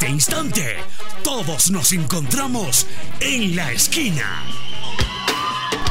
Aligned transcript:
este 0.00 0.12
instante, 0.12 0.76
todos 1.22 1.70
nos 1.70 1.92
encontramos 1.92 2.86
en 3.20 3.54
la 3.54 3.70
esquina 3.70 4.46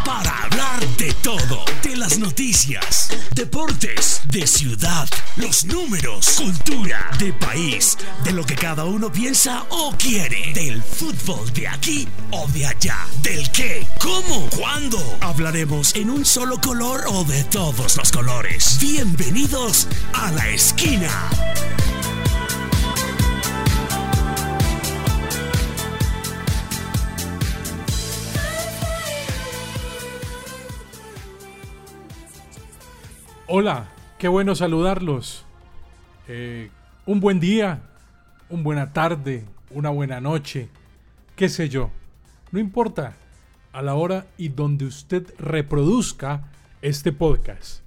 para 0.04 0.46
hablar 0.46 0.88
de 0.98 1.14
todo, 1.22 1.64
de 1.84 1.96
las 1.96 2.18
noticias, 2.18 3.10
deportes, 3.36 4.22
de 4.26 4.48
ciudad, 4.48 5.08
los 5.36 5.64
números, 5.66 6.28
cultura, 6.38 7.12
de 7.20 7.34
país, 7.34 8.00
de 8.24 8.32
lo 8.32 8.44
que 8.44 8.56
cada 8.56 8.86
uno 8.86 9.12
piensa 9.12 9.68
o 9.70 9.94
quiere, 9.96 10.54
del 10.54 10.82
fútbol 10.82 11.54
de 11.54 11.68
aquí 11.68 12.08
o 12.32 12.48
de 12.48 12.66
allá, 12.66 13.06
del 13.22 13.52
qué, 13.52 13.86
cómo, 14.02 14.50
cuándo. 14.58 14.98
Hablaremos 15.22 15.94
en 15.94 16.10
un 16.10 16.26
solo 16.26 16.60
color 16.60 17.04
o 17.10 17.24
de 17.26 17.44
todos 17.44 17.96
los 17.96 18.12
colores. 18.12 18.80
Bienvenidos 18.82 19.88
a 20.14 20.32
la 20.32 20.50
esquina. 20.50 21.30
Hola, 33.52 33.88
qué 34.20 34.28
bueno 34.28 34.54
saludarlos. 34.54 35.44
Eh, 36.28 36.70
un 37.08 37.20
buen 37.20 37.40
día, 37.40 37.82
una 38.48 38.62
buena 38.62 38.94
tarde, 38.94 39.44
una 39.72 39.90
buena 39.90 40.22
noche, 40.22 40.70
qué 41.36 41.50
sé 41.50 41.68
yo. 41.68 41.90
No 42.52 42.60
importa 42.60 43.16
a 43.74 43.82
la 43.82 43.96
hora 43.96 44.28
y 44.38 44.50
donde 44.50 44.86
usted 44.86 45.34
reproduzca 45.40 46.52
este 46.84 47.12
podcast. 47.12 47.82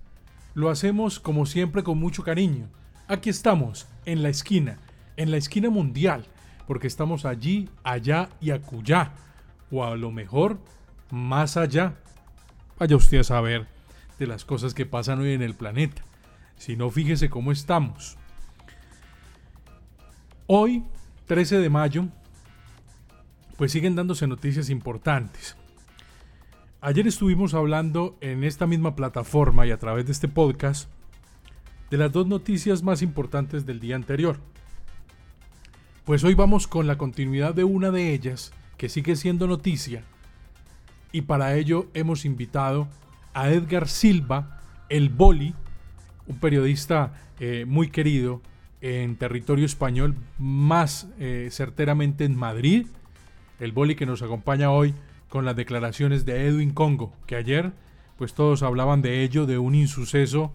Lo 0.54 0.68
hacemos 0.68 1.20
como 1.20 1.46
siempre 1.46 1.84
con 1.84 1.96
mucho 1.96 2.24
cariño. 2.24 2.66
Aquí 3.06 3.30
estamos, 3.30 3.86
en 4.04 4.24
la 4.24 4.30
esquina, 4.30 4.78
en 5.16 5.30
la 5.30 5.36
esquina 5.36 5.70
mundial, 5.70 6.26
porque 6.66 6.88
estamos 6.88 7.24
allí, 7.24 7.68
allá 7.84 8.30
y 8.40 8.50
acullá, 8.50 9.12
o 9.70 9.84
a 9.84 9.94
lo 9.94 10.10
mejor 10.10 10.58
más 11.08 11.56
allá. 11.56 11.94
Vaya 12.80 12.96
usted 12.96 13.20
a 13.20 13.22
saber 13.22 13.68
de 14.18 14.26
las 14.26 14.44
cosas 14.44 14.74
que 14.74 14.86
pasan 14.86 15.20
hoy 15.20 15.32
en 15.32 15.42
el 15.42 15.54
planeta. 15.54 16.02
Si 16.56 16.76
no, 16.76 16.90
fíjese 16.90 17.28
cómo 17.28 17.52
estamos. 17.52 18.16
Hoy, 20.46 20.84
13 21.26 21.58
de 21.58 21.70
mayo, 21.70 22.06
pues 23.56 23.72
siguen 23.72 23.94
dándose 23.94 24.26
noticias 24.26 24.70
importantes. 24.70 25.56
Ayer 26.80 27.06
estuvimos 27.06 27.54
hablando 27.54 28.16
en 28.20 28.42
esta 28.42 28.66
misma 28.66 28.96
plataforma 28.96 29.66
y 29.66 29.70
a 29.70 29.78
través 29.78 30.06
de 30.06 30.12
este 30.12 30.28
podcast 30.28 30.90
de 31.90 31.96
las 31.96 32.10
dos 32.10 32.26
noticias 32.26 32.82
más 32.82 33.02
importantes 33.02 33.66
del 33.66 33.78
día 33.78 33.94
anterior. 33.94 34.40
Pues 36.04 36.24
hoy 36.24 36.34
vamos 36.34 36.66
con 36.66 36.86
la 36.88 36.98
continuidad 36.98 37.54
de 37.54 37.64
una 37.64 37.92
de 37.92 38.12
ellas, 38.12 38.52
que 38.76 38.88
sigue 38.88 39.14
siendo 39.14 39.46
noticia, 39.46 40.02
y 41.12 41.22
para 41.22 41.54
ello 41.54 41.86
hemos 41.94 42.24
invitado 42.24 42.88
a 43.34 43.50
Edgar 43.50 43.88
Silva, 43.88 44.60
el 44.88 45.08
Boli, 45.08 45.54
un 46.26 46.38
periodista 46.38 47.12
eh, 47.40 47.64
muy 47.66 47.88
querido 47.88 48.40
en 48.80 49.16
territorio 49.16 49.64
español, 49.64 50.16
más 50.38 51.08
eh, 51.18 51.48
certeramente 51.50 52.24
en 52.24 52.36
Madrid. 52.36 52.86
El 53.60 53.72
Boli 53.72 53.94
que 53.94 54.06
nos 54.06 54.22
acompaña 54.22 54.70
hoy 54.70 54.94
con 55.28 55.44
las 55.44 55.56
declaraciones 55.56 56.24
de 56.24 56.46
Edwin 56.46 56.72
Congo, 56.72 57.12
que 57.26 57.36
ayer 57.36 57.72
pues 58.18 58.34
todos 58.34 58.62
hablaban 58.62 59.02
de 59.02 59.22
ello, 59.22 59.46
de 59.46 59.58
un 59.58 59.74
insuceso, 59.74 60.52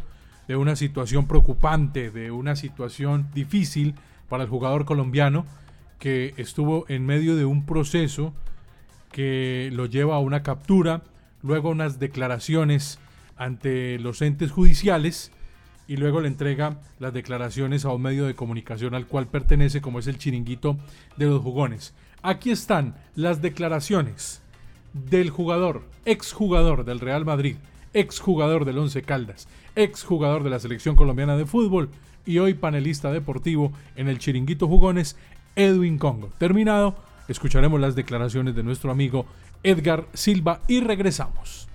de 0.47 0.55
una 0.55 0.75
situación 0.75 1.27
preocupante, 1.27 2.11
de 2.11 2.31
una 2.31 2.55
situación 2.55 3.27
difícil 3.33 3.95
para 4.29 4.43
el 4.43 4.49
jugador 4.49 4.85
colombiano 4.85 5.45
que 5.99 6.33
estuvo 6.37 6.85
en 6.89 7.05
medio 7.05 7.35
de 7.35 7.45
un 7.45 7.65
proceso 7.65 8.33
que 9.11 9.69
lo 9.73 9.85
lleva 9.85 10.15
a 10.15 10.19
una 10.19 10.43
captura 10.43 11.01
luego 11.41 11.69
unas 11.69 11.99
declaraciones 11.99 12.99
ante 13.37 13.99
los 13.99 14.21
entes 14.21 14.51
judiciales 14.51 15.31
y 15.87 15.97
luego 15.97 16.21
le 16.21 16.27
entrega 16.27 16.79
las 16.99 17.13
declaraciones 17.13 17.85
a 17.85 17.91
un 17.91 18.01
medio 18.01 18.25
de 18.25 18.35
comunicación 18.35 18.93
al 18.93 19.07
cual 19.07 19.27
pertenece 19.27 19.81
como 19.81 19.99
es 19.99 20.07
el 20.07 20.17
chiringuito 20.17 20.77
de 21.15 21.27
los 21.27 21.41
jugones. 21.41 21.93
Aquí 22.21 22.51
están 22.51 22.95
las 23.15 23.41
declaraciones 23.41 24.41
del 24.93 25.29
jugador, 25.29 25.83
exjugador 26.05 26.83
del 26.83 26.99
Real 26.99 27.25
Madrid, 27.25 27.55
exjugador 27.93 28.65
del 28.65 28.79
Once 28.79 29.01
Caldas, 29.01 29.47
exjugador 29.75 30.43
de 30.43 30.49
la 30.49 30.59
selección 30.59 30.95
colombiana 30.95 31.37
de 31.37 31.45
fútbol 31.45 31.89
y 32.25 32.39
hoy 32.39 32.53
panelista 32.53 33.11
deportivo 33.11 33.71
en 33.95 34.09
el 34.09 34.19
chiringuito 34.19 34.67
jugones, 34.67 35.15
Edwin 35.55 35.97
Congo. 35.97 36.29
Terminado, 36.37 36.95
escucharemos 37.27 37.79
las 37.79 37.95
declaraciones 37.95 38.55
de 38.55 38.63
nuestro 38.63 38.91
amigo 38.91 39.25
Edgar 39.63 40.07
Silva 40.13 40.61
y 40.67 40.81
regresamos. 40.81 41.67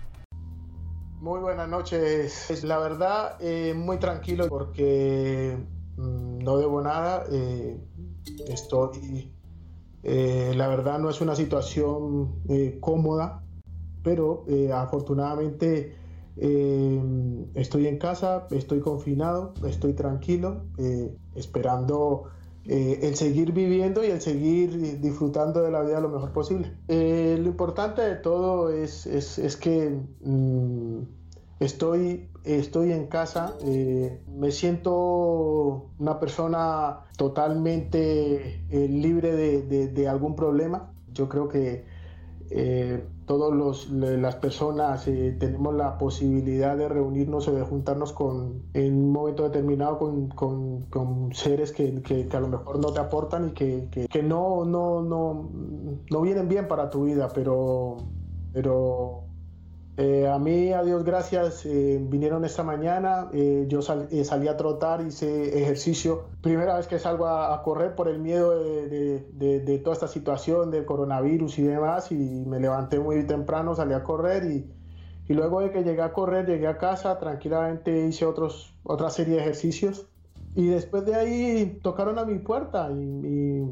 Muy 1.22 1.38
buenas 1.38 1.69
noches. 1.69 2.65
La 2.65 2.78
verdad, 2.78 3.37
eh, 3.38 3.75
muy 3.75 3.98
tranquilo 3.98 4.48
porque 4.48 5.56
mm, 5.97 6.38
no 6.38 6.56
debo 6.56 6.82
nada. 6.82 7.22
Eh, 7.31 7.78
estoy, 8.48 9.32
eh, 10.03 10.53
la 10.56 10.66
verdad, 10.66 10.98
no 10.98 11.09
es 11.09 11.20
una 11.20 11.37
situación 11.37 12.43
cómoda, 12.81 13.44
pero 14.03 14.44
afortunadamente 14.75 15.94
estoy 17.54 17.87
en 17.87 17.99
casa, 17.99 18.49
estoy 18.50 18.81
confinado, 18.81 19.54
estoy 19.64 19.93
tranquilo, 19.93 20.64
esperando 21.37 22.25
el 22.64 23.14
seguir 23.14 23.53
viviendo 23.53 24.03
y 24.04 24.09
el 24.09 24.20
seguir 24.20 25.00
disfrutando 25.00 25.62
de 25.62 25.70
la 25.70 25.82
vida 25.82 26.00
lo 26.00 26.09
mejor 26.09 26.32
posible. 26.32 26.76
Eh, 27.43 27.45
lo 27.45 27.51
importante 27.51 28.03
de 28.03 28.17
todo 28.17 28.71
es, 28.71 29.07
es, 29.07 29.57
que 29.57 29.91
mm, 30.21 31.03
estoy, 31.61 32.29
estoy 32.45 32.93
en 32.93 33.07
casa, 33.07 33.55
eh, 33.65 34.21
me 34.29 34.51
siento 34.51 35.91
una 35.99 36.19
persona 36.21 37.01
totalmente 37.17 38.65
libre 38.71 39.33
de, 39.33 39.89
de, 39.89 40.09
algún 40.09 40.37
problema. 40.37 40.93
Yo 41.13 41.29
creo 41.29 41.49
que 41.49 41.85
todas 43.27 43.89
las 43.91 44.37
personas 44.37 45.07
eh, 45.09 45.37
tenemos 45.39 45.75
la 45.75 45.97
posibilidad 45.97 46.77
de 46.77 46.89
reunirnos 46.89 47.49
o 47.49 47.55
de 47.55 47.63
juntarnos 47.63 48.13
con, 48.13 48.63
en 48.75 48.95
un 48.95 49.13
momento 49.13 49.45
determinado 49.45 49.99
con, 49.99 50.29
con, 50.29 50.83
con 50.83 51.33
seres 51.33 51.73
que, 51.73 52.03
que, 52.03 52.29
a 52.31 52.41
lo 52.41 52.49
mejor 52.49 52.79
no 52.79 52.93
te 52.93 53.01
aportan 53.01 53.49
y 53.49 53.53
que, 53.53 54.09
que, 54.11 54.23
no, 54.23 54.65
no, 54.65 55.03
no, 55.03 55.51
no 56.11 56.21
vienen 56.21 56.49
bien 56.49 56.69
para 56.69 56.91
tu 56.91 57.05
vida, 57.05 57.29
pero, 57.33 57.97
pero 58.53 59.25
eh, 59.99 60.27
a 60.27 60.39
mí, 60.39 60.73
a 60.73 60.83
Dios 60.83 61.05
gracias, 61.05 61.67
eh, 61.67 61.99
vinieron 62.01 62.47
esta 62.47 62.63
mañana, 62.63 63.29
eh, 63.35 63.67
yo 63.69 63.83
salí 63.83 64.49
a 64.49 64.57
trotar, 64.57 65.07
hice 65.07 65.61
ejercicio, 65.63 66.29
primera 66.41 66.79
vez 66.79 66.87
que 66.87 66.99
salgo 66.99 67.27
a, 67.27 67.63
correr 67.63 67.95
por 67.95 68.09
el 68.09 68.19
miedo 68.19 68.59
de, 68.59 69.21
de, 69.61 69.79
toda 69.81 69.93
esta 69.93 70.09
situación 70.09 70.71
del 70.71 70.87
coronavirus 70.87 71.59
y 71.59 71.65
demás, 71.65 72.11
y 72.11 72.15
me 72.15 72.59
levanté 72.59 73.01
muy 73.01 73.27
temprano, 73.27 73.75
salí 73.75 73.93
a 73.93 74.03
correr 74.03 74.51
y, 74.51 74.73
y 75.29 75.35
luego 75.35 75.61
de 75.61 75.71
que 75.71 75.85
llegué 75.85 76.01
a 76.01 76.15
correr, 76.15 76.47
llegué 76.47 76.69
a 76.69 76.79
casa, 76.79 77.19
tranquilamente 77.19 78.07
hice 78.07 78.25
otros, 78.25 78.75
otra 78.85 79.11
serie 79.11 79.35
de 79.35 79.41
ejercicios. 79.43 80.07
Y 80.55 80.67
después 80.67 81.07
de 81.07 81.15
ahí 81.15 81.81
tocaron 81.83 82.19
a 82.19 82.27
mi 82.27 82.39
puerta 82.39 82.91
y, 82.91 82.95
y 82.95 83.63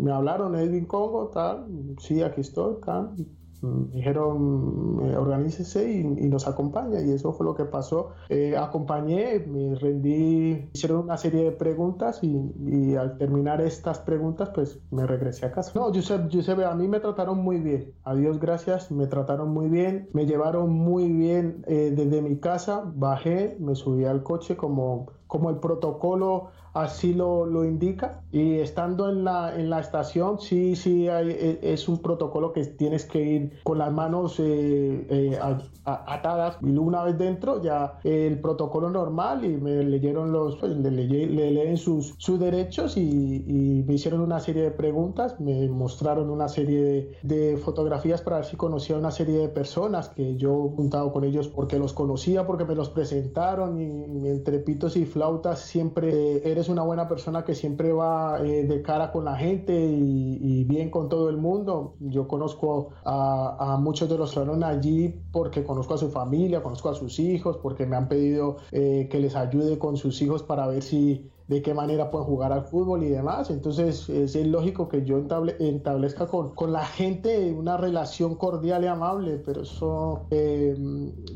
me 0.00 0.12
hablaron, 0.12 0.54
Edwin 0.54 0.86
Congo, 0.86 1.28
tal, 1.28 1.66
sí, 1.98 2.22
aquí 2.22 2.42
estoy, 2.42 2.76
tal 2.84 3.14
dijeron 3.62 5.00
eh, 5.04 5.16
organícese 5.16 5.90
y, 5.90 6.04
nos 6.04 6.48
acompaña 6.48 7.00
y 7.00 7.10
eso 7.12 7.32
fue 7.32 7.46
lo 7.46 7.54
que 7.54 7.64
pasó. 7.64 8.10
Eh, 8.28 8.56
acompañé, 8.56 9.40
me 9.40 9.74
rendí, 9.76 10.68
hicieron 10.72 11.04
una 11.04 11.16
serie 11.16 11.44
de 11.44 11.52
preguntas 11.52 12.20
y, 12.22 12.96
al 12.96 13.18
terminar 13.18 13.60
estas 13.60 14.00
preguntas 14.00 14.50
pues 14.54 14.80
me 14.90 15.06
regresé 15.06 15.46
a 15.46 15.52
casa. 15.52 15.72
No, 15.74 15.92
Giuseppe, 15.92 16.64
a 16.64 16.74
mí 16.74 16.88
me 16.88 17.00
trataron 17.00 17.38
muy 17.38 17.58
bien, 17.60 17.92
a 18.04 18.14
Dios 18.14 18.40
gracias, 18.40 18.90
me 18.90 19.06
trataron 19.06 19.50
muy 19.50 19.68
bien, 19.68 20.08
me 20.12 20.26
llevaron 20.26 20.70
muy 20.70 21.10
bien 21.12 21.64
eh, 21.66 21.92
desde 21.94 22.22
mi 22.22 22.36
casa, 22.38 22.82
bajé, 22.94 23.56
me 23.60 23.74
subí 23.74 24.04
al 24.04 24.22
coche 24.22 24.56
como, 24.56 25.06
como 25.26 25.50
el 25.50 25.56
protocolo 25.56 26.50
así 26.74 27.14
lo, 27.14 27.46
lo, 27.46 27.64
indica. 27.64 28.22
Y 28.32 28.58
estando 28.58 29.10
en 29.10 29.24
la, 29.24 29.54
en 29.58 29.70
la 29.70 29.80
estación, 29.80 30.40
sí, 30.40 30.76
sí, 30.76 31.08
hay, 31.08 31.30
e, 31.30 31.58
es 31.62 31.88
un 31.88 31.98
protocolo 31.98 32.52
que 32.52 32.64
tienes 32.64 33.04
que 33.04 33.22
ir 33.22 33.52
con 33.64 33.78
las 33.78 33.92
manos 33.92 34.38
eh, 34.38 35.06
eh, 35.08 35.38
atadas. 35.84 36.58
Y 36.62 36.76
una 36.76 37.02
vez 37.04 37.18
dentro, 37.18 37.62
ya 37.62 37.98
el 38.04 38.40
protocolo 38.40 38.90
normal 38.90 39.44
y 39.44 39.56
me 39.56 39.82
leyeron 39.82 40.32
los, 40.32 40.56
pues, 40.56 40.76
le, 40.76 40.90
leen 40.90 41.76
sus, 41.76 42.14
sus 42.18 42.38
derechos 42.38 42.96
y, 42.96 43.00
y, 43.00 43.82
me 43.82 43.94
hicieron 43.94 44.20
una 44.20 44.40
serie 44.40 44.62
de 44.62 44.70
preguntas, 44.70 45.40
me 45.40 45.68
mostraron 45.68 46.30
una 46.30 46.48
serie 46.48 47.18
de, 47.22 47.56
fotografías 47.56 48.22
para 48.22 48.36
ver 48.36 48.44
si 48.46 48.56
conocía 48.56 48.96
una 48.96 49.10
serie 49.10 49.38
de 49.38 49.48
personas 49.48 50.08
que 50.08 50.36
yo 50.36 50.72
juntado 50.76 51.12
con 51.12 51.24
ellos 51.24 51.48
porque 51.48 51.78
los 51.78 51.92
conocía, 51.92 52.46
porque 52.46 52.64
me 52.64 52.74
los 52.74 52.90
presentaron 52.90 53.80
y, 53.80 54.28
entre 54.28 54.58
pitos 54.58 54.96
y 54.96 55.04
flautas 55.04 55.60
siempre 55.60 56.48
eres 56.50 56.61
una 56.68 56.82
buena 56.82 57.08
persona 57.08 57.44
que 57.44 57.54
siempre 57.54 57.92
va 57.92 58.40
eh, 58.44 58.64
de 58.64 58.82
cara 58.82 59.12
con 59.12 59.24
la 59.24 59.36
gente 59.36 59.74
y, 59.74 60.64
bien 60.64 60.90
con 60.90 61.08
todo 61.08 61.28
el 61.28 61.36
mundo. 61.36 61.96
Yo 62.00 62.28
conozco 62.28 62.90
a, 63.04 63.76
muchos 63.80 64.08
de 64.08 64.16
los 64.16 64.30
que 64.30 64.40
fueron 64.40 64.64
allí 64.64 65.14
porque 65.32 65.64
conozco 65.64 65.94
a 65.94 65.98
su 65.98 66.10
familia, 66.10 66.62
conozco 66.62 66.88
a 66.88 66.94
sus 66.94 67.18
hijos, 67.18 67.58
porque 67.58 67.86
me 67.86 67.96
han 67.96 68.08
pedido 68.08 68.56
eh, 68.70 69.08
que 69.10 69.18
les 69.18 69.34
ayude 69.34 69.78
con 69.78 69.96
sus 69.96 70.22
hijos 70.22 70.42
para 70.42 70.66
ver 70.66 70.82
si 70.82 71.30
de 71.48 71.60
qué 71.60 71.74
manera 71.74 72.10
pueden 72.10 72.26
jugar 72.26 72.52
al 72.52 72.64
fútbol 72.64 73.02
y 73.04 73.08
demás. 73.08 73.50
Entonces 73.50 74.08
es, 74.08 74.34
lógico 74.46 74.88
que 74.88 75.04
yo 75.04 75.18
establezca 75.18 76.26
con, 76.26 76.54
con, 76.54 76.72
la 76.72 76.84
gente 76.84 77.52
una 77.52 77.76
relación 77.76 78.36
cordial 78.36 78.84
y 78.84 78.86
amable, 78.86 79.42
pero 79.44 79.62
eso 79.62 80.26
eh, 80.30 80.74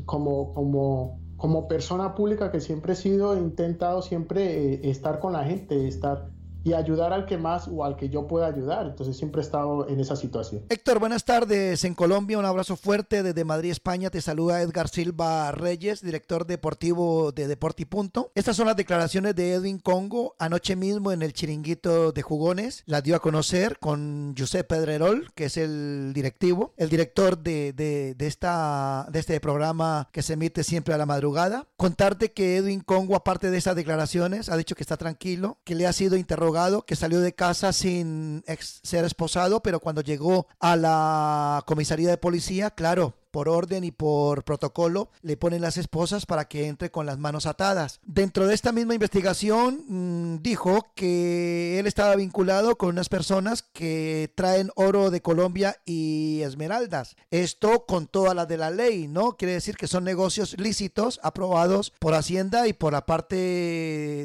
como, 0.05 0.53
como, 0.53 1.19
como 1.37 1.67
persona 1.67 2.15
pública 2.15 2.51
que 2.51 2.59
siempre 2.59 2.93
he 2.93 2.95
sido, 2.95 3.35
he 3.35 3.39
intentado 3.39 4.01
siempre 4.01 4.73
eh, 4.73 4.89
estar 4.89 5.19
con 5.19 5.33
la 5.33 5.45
gente, 5.45 5.87
estar 5.87 6.29
y 6.67 6.73
ayudar 6.73 7.13
al 7.13 7.25
que 7.25 7.37
más 7.37 7.69
o 7.69 7.85
al 7.85 7.95
que 7.95 8.09
yo 8.09 8.27
pueda 8.27 8.47
ayudar. 8.47 8.87
Entonces 8.87 9.15
siempre 9.17 9.41
he 9.41 9.45
estado 9.45 9.87
en 9.87 10.01
esa 10.01 10.17
situación. 10.17 10.65
Héctor, 10.67 10.99
buenas 10.99 11.23
tardes 11.23 11.85
en 11.85 11.95
Colombia. 11.95 12.37
Un 12.37 12.43
abrazo 12.43 12.75
fuerte 12.75 13.23
desde 13.23 13.45
Madrid, 13.45 13.71
España. 13.71 14.09
Te 14.09 14.19
saluda 14.19 14.61
Edgar 14.61 14.89
Silva 14.89 15.53
Reyes, 15.53 16.01
director 16.01 16.45
deportivo 16.45 17.31
de 17.31 17.47
Deporti 17.47 17.85
Punto. 17.85 18.31
Estas 18.35 18.57
son 18.57 18.67
las 18.67 18.75
declaraciones 18.75 19.33
de 19.35 19.53
Edwin 19.53 19.79
Congo 19.79 20.35
anoche 20.39 20.75
mismo 20.75 21.13
en 21.13 21.21
el 21.21 21.31
chiringuito 21.31 22.11
de 22.11 22.21
jugones. 22.21 22.83
Las 22.85 23.01
dio 23.01 23.15
a 23.15 23.19
conocer 23.19 23.79
con 23.79 24.35
José 24.37 24.65
Pedrerol, 24.65 25.31
que 25.35 25.45
es 25.45 25.55
el 25.55 26.11
directivo, 26.13 26.73
el 26.75 26.89
director 26.89 27.37
de, 27.37 27.71
de, 27.71 28.13
de, 28.15 28.27
esta, 28.27 29.07
de 29.09 29.19
este 29.19 29.39
programa 29.39 30.09
que 30.11 30.21
se 30.21 30.33
emite 30.33 30.65
siempre 30.65 30.93
a 30.93 30.97
la 30.97 31.05
madrugada. 31.05 31.65
Contarte 31.77 32.33
que 32.33 32.57
Edwin 32.57 32.81
Congo, 32.81 33.15
aparte 33.15 33.51
de 33.51 33.57
esas 33.57 33.77
declaraciones, 33.77 34.49
ha 34.49 34.57
dicho 34.57 34.75
que 34.75 34.83
está 34.83 34.97
tranquilo, 34.97 35.59
que 35.63 35.73
le 35.73 35.87
ha 35.87 35.93
sido 35.93 36.17
interrogado 36.17 36.56
que 36.85 36.95
salió 36.95 37.19
de 37.19 37.33
casa 37.33 37.71
sin 37.73 38.43
ser 38.83 39.05
esposado, 39.05 39.61
pero 39.61 39.79
cuando 39.79 40.01
llegó 40.01 40.47
a 40.59 40.75
la 40.75 41.63
comisaría 41.65 42.09
de 42.09 42.17
policía, 42.17 42.71
claro, 42.71 43.13
por 43.31 43.49
orden 43.49 43.83
y 43.83 43.91
por 43.91 44.43
protocolo, 44.43 45.09
le 45.21 45.37
ponen 45.37 45.61
las 45.61 45.77
esposas 45.77 46.25
para 46.25 46.45
que 46.45 46.67
entre 46.67 46.91
con 46.91 47.05
las 47.05 47.17
manos 47.17 47.45
atadas. 47.45 47.99
Dentro 48.03 48.47
de 48.47 48.53
esta 48.53 48.71
misma 48.71 48.93
investigación 48.93 49.83
mm, 49.87 50.41
dijo 50.41 50.87
que 50.95 51.79
él 51.79 51.87
estaba 51.87 52.15
vinculado 52.15 52.77
con 52.77 52.89
unas 52.89 53.09
personas 53.09 53.61
que 53.61 54.31
traen 54.35 54.71
oro 54.75 55.11
de 55.11 55.21
Colombia 55.21 55.77
y 55.85 56.41
esmeraldas. 56.41 57.15
Esto 57.31 57.85
con 57.85 58.07
toda 58.07 58.33
la 58.33 58.45
de 58.45 58.57
la 58.57 58.71
ley, 58.71 59.07
¿no? 59.07 59.33
Quiere 59.37 59.53
decir 59.53 59.77
que 59.77 59.87
son 59.87 60.03
negocios 60.03 60.55
lícitos 60.57 61.19
aprobados 61.23 61.93
por 61.99 62.13
Hacienda 62.13 62.67
y 62.67 62.73
por 62.73 62.93
la 62.93 63.05
parte 63.05 63.35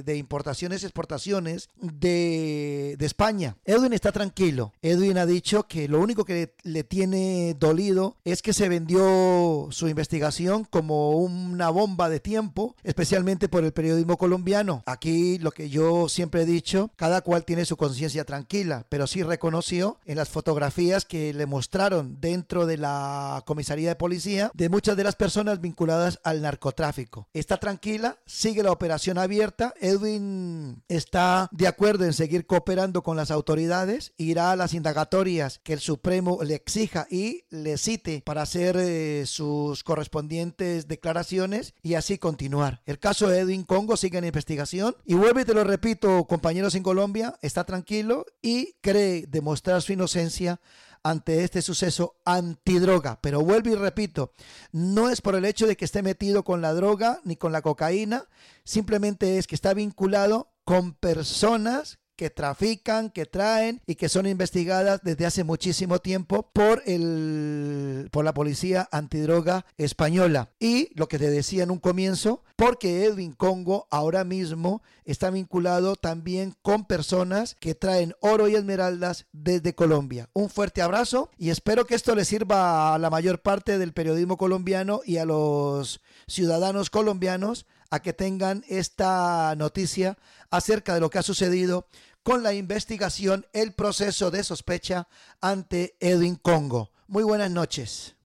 de 0.05 0.17
importaciones 0.17 0.83
y 0.83 0.87
exportaciones 0.87 1.69
de, 1.81 2.97
de 2.99 3.07
España. 3.07 3.57
Edwin 3.65 3.93
está 3.93 4.13
tranquilo. 4.13 4.73
Edwin 4.83 5.19
ha 5.19 5.27
dicho 5.27 5.65
que 5.65 5.89
lo 5.89 6.01
único 6.01 6.25
que 6.25 6.55
le 6.63 6.85
tiene 6.85 7.55
dolido 7.59 8.17
es 8.25 8.43
que 8.43 8.53
se 8.53 8.69
vendió 8.69 8.92
su 8.99 9.89
investigación 9.89 10.65
como 10.65 11.11
una 11.11 11.71
bomba 11.71 12.09
de 12.09 12.21
tiempo, 12.21 12.77
especialmente 12.83 13.49
por 13.49 13.65
el 13.65 13.73
periodismo 13.73 14.17
colombiano. 14.17 14.83
Aquí 14.87 15.39
lo 15.39 15.51
que 15.51 15.69
yo 15.69 16.09
siempre 16.09 16.43
he 16.43 16.47
dicho, 16.47 16.91
cada 16.97 17.21
cual 17.23 17.45
tiene 17.45 17.65
su 17.65 17.77
conciencia 17.77 18.25
tranquila, 18.25 18.87
pero 18.89 19.07
sí 19.07 19.23
reconoció 19.23 19.99
en 20.05 20.17
las 20.17 20.29
fotografías 20.29 21.05
que 21.05 21.33
le 21.33 21.47
mostraron 21.47 22.21
dentro 22.21 22.67
de 22.67 22.77
la 22.77 23.43
comisaría 23.47 23.91
de 23.91 23.97
policía 23.97 24.51
de 24.55 24.69
muchas 24.69 24.97
de 24.97 25.05
las 25.05 25.17
personas 25.17 25.61
vinculadas 25.61 26.21
al 26.25 26.43
narcotráfico. 26.43 27.29
Está 27.33 27.59
tranquila, 27.59 28.19
sigue 28.27 28.63
la 28.63 28.73
operación 28.73 29.19
abierta, 29.19 29.75
Edwin 29.81 30.83
está 30.89 31.49
de 31.53 31.67
acuerdo 31.67 32.05
en 32.05 32.13
seguir 32.13 32.47
cooperando 32.47 33.03
con 33.03 33.17
las 33.17 33.31
autoridades, 33.31 34.13
irá 34.17 34.53
a 34.53 34.57
las 34.57 34.75
indagatorias 34.75 35.61
que 35.63 35.73
el 35.73 35.81
Supremo 35.81 36.39
le 36.43 36.55
exija 36.55 37.07
y 37.11 37.45
le 37.51 37.79
cite 37.79 38.23
para 38.25 38.43
hacer 38.43 38.77
sus 39.27 39.83
correspondientes 39.85 40.89
declaraciones 40.89 41.75
y 41.83 41.95
así 41.95 42.19
continuar. 42.19 42.83
El 42.87 42.99
caso 42.99 43.29
de 43.29 43.41
Edwin 43.41 43.65
Congo 43.65 43.97
sigue 43.97 44.19
en 44.19 44.25
investigación 44.25 44.97
y 45.05 45.15
vuelve 45.15 45.43
y 45.43 45.45
te 45.45 45.55
lo 45.55 45.65
repito, 45.65 46.25
compañeros 46.27 46.75
en 46.75 46.83
Colombia, 46.83 47.37
está 47.43 47.65
tranquilo 47.65 48.27
y 48.41 48.75
cree 48.81 49.27
demostrar 49.29 49.83
su 49.83 49.93
inocencia 49.93 50.61
ante 51.03 51.45
este 51.45 51.63
suceso 51.63 52.17
antidroga. 52.25 53.21
Pero 53.21 53.43
vuelvo 53.43 53.71
y 53.71 53.75
repito, 53.75 54.33
no 54.71 55.09
es 55.09 55.21
por 55.21 55.35
el 55.35 55.45
hecho 55.45 55.67
de 55.67 55.77
que 55.77 55.85
esté 55.85 56.03
metido 56.03 56.45
con 56.45 56.61
la 56.61 56.73
droga 56.73 57.21
ni 57.25 57.37
con 57.37 57.53
la 57.53 57.63
cocaína, 57.63 58.27
simplemente 58.65 59.39
es 59.39 59.47
que 59.47 59.55
está 59.55 59.75
vinculado 59.75 60.53
con 60.65 60.95
personas 60.95 61.99
que 62.17 62.31
trafican, 62.31 63.11
que 63.11 63.27
traen 63.27 63.81
y 63.87 63.95
que 63.95 64.09
son 64.09 64.27
investigadas 64.27 65.01
desde 65.03 65.27
hace 65.27 65.45
muchísimo 65.45 65.99
tiempo 65.99 66.51
por 66.53 66.83
el 66.87 68.09
por 68.11 68.25
la 68.25 68.35
policía 68.35 68.89
antidroga 68.93 69.65
española. 69.77 70.51
Y 70.59 70.91
lo 70.95 71.09
que 71.09 71.19
te 71.19 71.31
decía 71.31 71.63
en 71.63 71.71
un 71.71 71.79
comienzo, 71.79 72.43
porque 72.57 73.05
Edwin 73.05 73.33
Congo 73.33 73.87
ahora 73.91 74.25
mismo 74.25 74.83
está 75.05 75.31
vinculado 75.31 75.97
también 75.97 76.55
con 76.63 76.85
personas 76.85 77.57
que 77.59 77.75
traen 77.75 78.15
oro 78.21 78.49
y 78.49 78.55
esmeraldas 78.55 79.27
desde 79.33 79.75
Colombia. 79.75 80.29
Un 80.33 80.49
fuerte 80.49 80.83
abrazo 80.83 81.31
y 81.39 81.51
espero 81.51 81.87
que 81.87 81.95
esto 81.95 82.15
le 82.15 82.25
sirva 82.25 82.95
a 82.95 82.99
la 82.99 83.11
mayor 83.11 83.41
parte 83.41 83.79
del 83.79 83.93
periodismo 83.93 84.37
colombiano 84.37 85.01
y 85.05 85.17
a 85.17 85.25
los 85.25 86.01
ciudadanos 86.27 86.91
colombianos 86.91 87.67
a 87.93 88.01
que 88.01 88.15
tengan 88.15 88.65
esta 88.69 89.55
noticia 89.55 90.17
acerca 90.51 90.95
de 90.95 91.01
lo 91.01 91.11
que 91.11 91.19
ha 91.19 91.23
sucedido 91.23 91.87
con 92.23 92.43
la 92.43 92.55
investigación, 92.55 93.45
el 93.53 93.75
proceso 93.75 94.31
de 94.31 94.43
sospecha 94.43 95.09
ante 95.43 95.95
Edwin 96.01 96.37
Congo. 96.37 96.91
Muy 97.07 97.23
buenas 97.23 97.51
noches. 97.51 98.17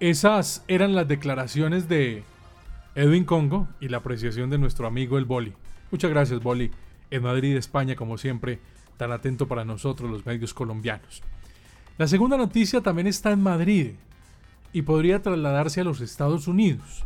Esas 0.00 0.64
eran 0.68 0.94
las 0.94 1.06
declaraciones 1.06 1.86
de 1.86 2.24
Edwin 2.94 3.26
Congo 3.26 3.68
y 3.78 3.88
la 3.88 3.98
apreciación 3.98 4.48
de 4.48 4.56
nuestro 4.56 4.86
amigo 4.86 5.18
el 5.18 5.26
Boli. 5.26 5.52
Muchas 5.90 6.10
gracias, 6.10 6.42
Boli. 6.42 6.70
En 7.10 7.22
Madrid, 7.22 7.58
España, 7.58 7.94
como 7.94 8.16
siempre, 8.16 8.58
tan 8.96 9.12
atento 9.12 9.46
para 9.46 9.66
nosotros 9.66 10.10
los 10.10 10.24
medios 10.24 10.54
colombianos. 10.54 11.22
La 11.98 12.08
segunda 12.08 12.38
noticia 12.38 12.80
también 12.80 13.06
está 13.06 13.32
en 13.32 13.42
Madrid 13.42 13.90
y 14.72 14.80
podría 14.80 15.20
trasladarse 15.20 15.82
a 15.82 15.84
los 15.84 16.00
Estados 16.00 16.48
Unidos. 16.48 17.04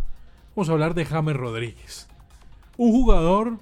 Vamos 0.56 0.70
a 0.70 0.72
hablar 0.72 0.94
de 0.94 1.04
James 1.04 1.36
Rodríguez. 1.36 2.08
Un 2.78 2.90
jugador 2.90 3.58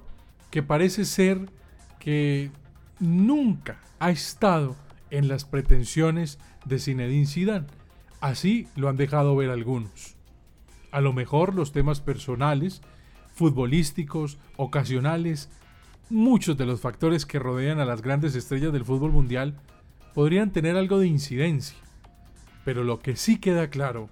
que 0.53 0.63
parece 0.63 1.05
ser 1.05 1.51
que 1.99 2.53
nunca 3.01 3.81
ha 3.99 4.13
estado 4.13 4.77
en 5.11 5.27
las 5.27 5.45
pretensiones 5.45 6.39
de 6.65 6.79
Zinedine 6.79 7.27
Zidane. 7.27 7.67
Así 8.21 8.69
lo 8.77 8.89
han 8.89 8.97
dejado 8.97 9.35
ver 9.35 9.51
algunos. 9.51 10.15
A 10.93 11.01
lo 11.01 11.13
mejor 11.13 11.57
los 11.57 11.73
temas 11.73 12.01
personales, 12.01 12.81
futbolísticos, 13.35 14.39
ocasionales, 14.57 15.51
muchos 16.11 16.57
de 16.57 16.67
los 16.67 16.81
factores 16.81 17.27
que 17.27 17.41
rodean 17.41 17.81
a 17.81 17.85
las 17.87 18.03
grandes 18.03 18.37
estrellas 18.37 18.73
del 18.73 18.85
fútbol 18.85 19.11
mundial 19.11 19.57
podrían 20.15 20.53
tener 20.53 20.77
algo 20.77 21.01
de 21.01 21.09
incidencia. 21.09 21.77
Pero 22.65 22.85
lo 22.85 23.01
que 23.01 23.17
sí 23.17 23.41
queda 23.41 23.69
claro 23.69 24.11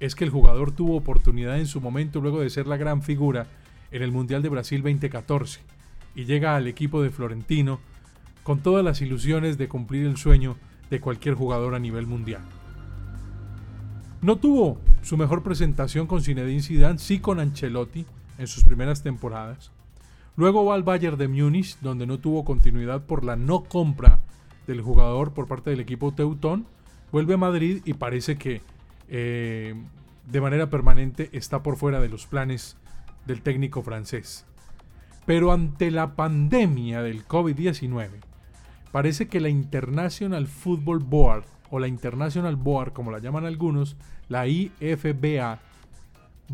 es 0.00 0.14
que 0.14 0.24
el 0.24 0.30
jugador 0.30 0.72
tuvo 0.72 0.96
oportunidad 0.96 1.58
en 1.58 1.66
su 1.66 1.80
momento 1.80 2.20
luego 2.20 2.40
de 2.40 2.50
ser 2.50 2.66
la 2.66 2.76
gran 2.76 3.02
figura 3.02 3.46
en 3.90 4.02
el 4.02 4.12
Mundial 4.12 4.42
de 4.42 4.48
Brasil 4.48 4.82
2014 4.82 5.60
y 6.14 6.24
llega 6.24 6.56
al 6.56 6.66
equipo 6.66 7.02
de 7.02 7.10
Florentino 7.10 7.80
con 8.42 8.60
todas 8.60 8.84
las 8.84 9.00
ilusiones 9.00 9.58
de 9.58 9.68
cumplir 9.68 10.06
el 10.06 10.16
sueño 10.16 10.56
de 10.90 11.00
cualquier 11.00 11.34
jugador 11.34 11.74
a 11.74 11.78
nivel 11.78 12.06
mundial. 12.06 12.42
No 14.20 14.36
tuvo 14.36 14.78
su 15.02 15.16
mejor 15.16 15.42
presentación 15.42 16.06
con 16.06 16.22
Zinedine 16.22 16.62
Zidane, 16.62 16.98
sí 16.98 17.18
con 17.18 17.40
Ancelotti 17.40 18.06
en 18.38 18.46
sus 18.46 18.64
primeras 18.64 19.02
temporadas. 19.02 19.70
Luego 20.36 20.64
va 20.64 20.74
al 20.74 20.82
Bayern 20.82 21.18
de 21.18 21.28
Múnich, 21.28 21.78
donde 21.80 22.06
no 22.06 22.18
tuvo 22.18 22.44
continuidad 22.44 23.04
por 23.04 23.24
la 23.24 23.36
no 23.36 23.64
compra 23.64 24.20
del 24.66 24.80
jugador 24.80 25.32
por 25.32 25.46
parte 25.46 25.70
del 25.70 25.80
equipo 25.80 26.12
Teutón. 26.12 26.66
Vuelve 27.12 27.34
a 27.34 27.38
Madrid 27.38 27.82
y 27.84 27.94
parece 27.94 28.36
que 28.36 28.60
eh, 29.08 29.74
de 30.30 30.40
manera 30.40 30.70
permanente 30.70 31.28
está 31.32 31.62
por 31.62 31.76
fuera 31.76 32.00
de 32.00 32.08
los 32.08 32.26
planes 32.26 32.76
del 33.26 33.42
técnico 33.42 33.82
francés. 33.82 34.46
Pero 35.26 35.52
ante 35.52 35.90
la 35.90 36.16
pandemia 36.16 37.02
del 37.02 37.26
COVID-19, 37.26 38.10
parece 38.92 39.28
que 39.28 39.40
la 39.40 39.48
International 39.48 40.46
Football 40.46 40.98
Board, 40.98 41.44
o 41.70 41.78
la 41.78 41.88
International 41.88 42.56
Board 42.56 42.92
como 42.92 43.10
la 43.10 43.18
llaman 43.18 43.46
algunos, 43.46 43.96
la 44.28 44.46
IFBA, 44.46 45.60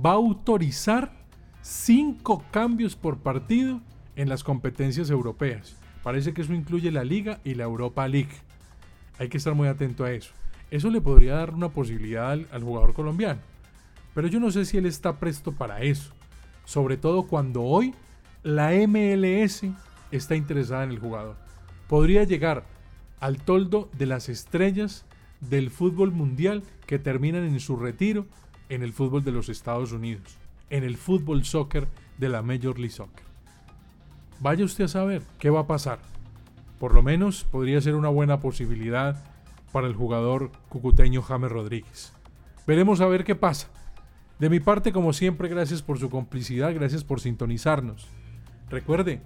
va 0.04 0.11
a 0.11 0.14
autorizar 0.14 1.12
cinco 1.62 2.45
cambios 2.50 2.97
por 2.97 3.19
partido 3.19 3.80
en 4.16 4.28
las 4.28 4.45
competencias 4.45 5.11
europeas. 5.11 5.76
Parece 6.02 6.33
que 6.33 6.42
eso 6.42 6.54
incluye 6.54 6.90
la 6.90 7.04
Liga 7.04 7.40
y 7.45 7.54
la 7.54 7.64
Europa 7.64 8.07
League. 8.09 8.33
Hay 9.19 9.28
que 9.28 9.37
estar 9.37 9.54
muy 9.54 9.69
atento 9.69 10.04
a 10.04 10.12
eso. 10.12 10.33
Eso 10.71 10.91
le 10.91 11.00
podría 11.00 11.35
dar 11.35 11.55
una 11.55 11.69
posibilidad 11.69 12.31
al, 12.31 12.62
jugador 12.62 12.95
colombiano. 12.95 13.41
Pero 14.15 14.29
yo 14.29 14.41
no 14.41 14.50
sé 14.50 14.65
si 14.65 14.77
él 14.77 14.87
está 14.87 15.19
presto 15.19 15.53
para 15.53 15.83
eso 15.83 16.12
sobre 16.71 16.97
todo 16.97 17.25
cuando 17.25 17.65
hoy 17.65 17.95
la 18.45 18.71
MLS 18.87 19.65
está 20.12 20.37
interesada 20.37 20.85
en 20.85 20.91
el 20.91 21.00
jugador. 21.00 21.35
Podría 21.89 22.23
llegar 22.23 22.62
al 23.19 23.39
toldo 23.39 23.89
de 23.99 24.07
las 24.07 24.29
estrellas 24.29 25.05
del 25.41 25.71
fútbol 25.71 26.12
mundial 26.12 26.62
que 26.87 27.00
terminan 27.00 27.43
en 27.43 27.59
su 27.59 27.75
retiro 27.75 28.27
en 28.69 28.85
el 28.85 28.93
fútbol 28.93 29.25
de 29.25 29.33
los 29.33 29.49
Estados 29.49 29.91
Unidos, 29.91 30.37
en 30.71 30.85
el 30.85 30.97
fútbol 30.97 31.43
soccer 31.45 31.89
de 32.19 32.29
la 32.29 32.41
Major 32.41 32.79
League 32.79 32.95
Soccer. 32.95 33.25
Vaya 34.39 34.65
usted 34.65 34.85
a 34.85 34.89
saber 34.89 35.23
qué 35.41 35.50
va 35.50 35.62
a 35.62 35.67
pasar. 35.67 35.99
Por 36.79 36.95
lo 36.95 37.03
menos 37.03 37.43
podría 37.43 37.81
ser 37.81 37.97
una 37.97 38.11
buena 38.11 38.39
posibilidad 38.39 39.25
para 39.73 39.87
el 39.87 39.95
jugador 39.95 40.50
cucuteño 40.69 41.23
James 41.23 41.50
Rodríguez. 41.50 42.12
Veremos 42.67 43.00
a 43.00 43.07
ver 43.07 43.25
qué 43.25 43.35
pasa. 43.35 43.69
De 44.39 44.49
mi 44.49 44.61
parte, 44.61 44.93
como 44.93 45.12
siempre, 45.12 45.49
gracias 45.49 45.83
por 45.83 45.99
su 45.99 46.09
complicidad, 46.09 46.75
gracias 46.75 47.05
por 47.05 47.21
sintonizarnos. 47.21 48.09
Recuerde, 48.71 49.21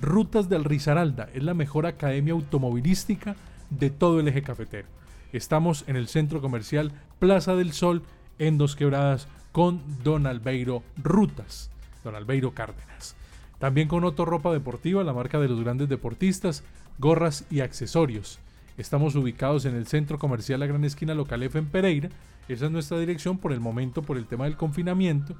Rutas 0.00 0.48
del 0.48 0.64
Risaralda 0.64 1.28
es 1.34 1.42
la 1.42 1.54
mejor 1.54 1.86
academia 1.86 2.32
automovilística 2.34 3.36
de 3.70 3.90
todo 3.90 4.20
el 4.20 4.28
eje 4.28 4.42
cafetero. 4.42 4.88
Estamos 5.32 5.84
en 5.86 5.96
el 5.96 6.08
centro 6.08 6.40
comercial 6.40 6.92
Plaza 7.18 7.54
del 7.54 7.72
Sol, 7.72 8.02
en 8.38 8.58
Dos 8.58 8.76
Quebradas, 8.76 9.28
con 9.52 9.82
Don 10.02 10.26
Albeiro 10.26 10.82
Rutas, 10.96 11.70
Don 12.04 12.14
Albeiro 12.14 12.52
Cárdenas. 12.52 13.14
También 13.58 13.88
con 13.88 14.04
Otto 14.04 14.24
Ropa 14.24 14.52
Deportiva, 14.52 15.04
la 15.04 15.12
marca 15.12 15.38
de 15.38 15.48
los 15.48 15.60
grandes 15.60 15.88
deportistas, 15.88 16.62
gorras 16.98 17.44
y 17.50 17.60
accesorios. 17.60 18.38
Estamos 18.78 19.16
ubicados 19.16 19.64
en 19.64 19.74
el 19.74 19.88
centro 19.88 20.20
comercial 20.20 20.60
La 20.60 20.66
Gran 20.66 20.84
Esquina 20.84 21.12
Local 21.12 21.42
F 21.42 21.58
en 21.58 21.66
Pereira. 21.66 22.10
Esa 22.48 22.66
es 22.66 22.70
nuestra 22.70 22.96
dirección 23.00 23.38
por 23.38 23.52
el 23.52 23.58
momento, 23.58 24.02
por 24.02 24.16
el 24.16 24.26
tema 24.26 24.44
del 24.44 24.56
confinamiento. 24.56 25.34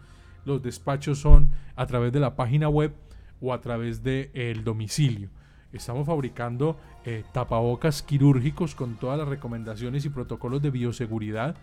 Los 0.44 0.60
despachos 0.60 1.20
son 1.20 1.48
a 1.76 1.86
través 1.86 2.12
de 2.12 2.18
la 2.18 2.34
página 2.34 2.68
web 2.68 2.92
o 3.40 3.54
a 3.54 3.60
través 3.60 4.02
del 4.02 4.64
domicilio. 4.64 5.28
Estamos 5.72 6.04
fabricando 6.04 6.80
eh, 7.04 7.22
tapabocas 7.32 8.02
quirúrgicos 8.02 8.74
con 8.74 8.96
todas 8.96 9.16
las 9.16 9.28
recomendaciones 9.28 10.04
y 10.04 10.08
protocolos 10.08 10.60
de 10.60 10.70
bioseguridad. 10.70 11.54